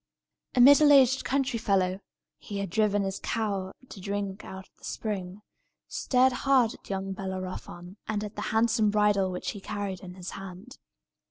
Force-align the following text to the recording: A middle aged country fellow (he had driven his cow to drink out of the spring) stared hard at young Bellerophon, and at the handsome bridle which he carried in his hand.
A 0.55 0.59
middle 0.61 0.91
aged 0.91 1.23
country 1.23 1.59
fellow 1.59 1.99
(he 2.39 2.57
had 2.57 2.71
driven 2.71 3.03
his 3.03 3.19
cow 3.19 3.71
to 3.89 4.01
drink 4.01 4.43
out 4.43 4.67
of 4.67 4.75
the 4.79 4.83
spring) 4.83 5.43
stared 5.87 6.33
hard 6.33 6.73
at 6.73 6.89
young 6.89 7.13
Bellerophon, 7.13 7.97
and 8.07 8.23
at 8.23 8.35
the 8.35 8.41
handsome 8.49 8.89
bridle 8.89 9.29
which 9.31 9.51
he 9.51 9.61
carried 9.61 9.99
in 9.99 10.15
his 10.15 10.31
hand. 10.31 10.79